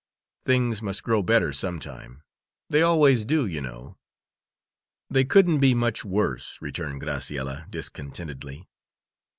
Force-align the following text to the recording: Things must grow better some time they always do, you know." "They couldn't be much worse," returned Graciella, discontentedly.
Things 0.45 0.81
must 0.81 1.03
grow 1.03 1.21
better 1.21 1.53
some 1.53 1.77
time 1.77 2.23
they 2.71 2.81
always 2.81 3.23
do, 3.23 3.45
you 3.45 3.61
know." 3.61 3.99
"They 5.11 5.23
couldn't 5.23 5.59
be 5.59 5.75
much 5.75 6.03
worse," 6.03 6.57
returned 6.59 7.01
Graciella, 7.03 7.69
discontentedly. 7.69 8.67